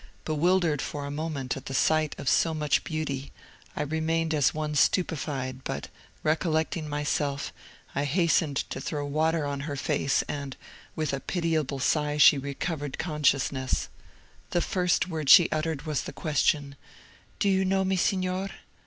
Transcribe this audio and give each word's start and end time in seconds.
Bewildered 0.25 0.81
for 0.81 1.05
a 1.05 1.11
moment 1.11 1.55
at 1.55 1.67
the 1.67 1.75
sight 1.75 2.15
of 2.17 2.27
so 2.27 2.55
much 2.55 2.83
beauty, 2.83 3.31
I 3.75 3.83
remained 3.83 4.33
as 4.33 4.51
one 4.51 4.73
stupified, 4.73 5.63
but 5.63 5.89
recollecting 6.23 6.89
myself, 6.89 7.53
I 7.93 8.05
hastened 8.05 8.57
to 8.71 8.81
throw 8.81 9.05
water 9.05 9.45
on 9.45 9.59
her 9.59 9.75
face, 9.75 10.23
and, 10.23 10.57
with 10.95 11.13
a 11.13 11.19
pitiable 11.19 11.77
sigh, 11.77 12.17
she 12.17 12.39
recovered 12.39 12.97
consciousness. 12.97 13.89
"The 14.49 14.61
first 14.61 15.07
word 15.07 15.29
she 15.29 15.49
uttered 15.51 15.83
was 15.85 16.01
the 16.01 16.13
question, 16.13 16.77
'Do 17.37 17.47
you 17.47 17.63
know 17.63 17.85
me, 17.85 17.95
Signor?' 17.95 18.49